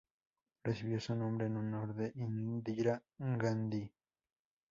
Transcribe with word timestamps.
Recibió 0.63 0.99
su 0.99 1.13
nombre 1.13 1.45
en 1.45 1.57
honor 1.57 1.93
de 1.93 2.11
Indira 2.15 3.03
Gandhi. 3.19 3.93